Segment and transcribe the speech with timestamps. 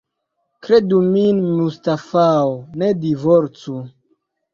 [0.67, 2.55] Kredu min, Mustafao,
[2.85, 3.77] ne divorcu.